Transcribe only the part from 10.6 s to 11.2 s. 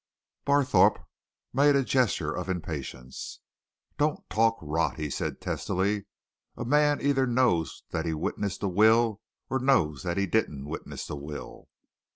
witness a